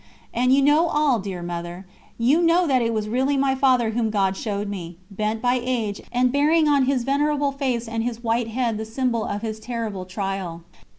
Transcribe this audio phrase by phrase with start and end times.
[0.33, 1.85] And you know all, dear Mother.
[2.17, 6.01] You know that it was really my Father whom God showed me, bent by age,
[6.11, 10.05] and bearing on his venerable face and his white head the symbol of his terrible
[10.07, 10.63] trial.